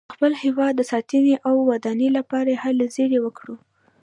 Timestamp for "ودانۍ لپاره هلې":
1.69-2.85